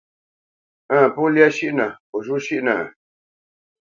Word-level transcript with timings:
Ǝ̂ŋ, 0.95 1.05
pó 1.13 1.23
lyá 1.33 1.47
shʉ́ʼnǝ, 1.55 1.87
ó 2.15 2.17
zhû 2.25 2.35
shʉ́ʼnǝ? 2.45 2.75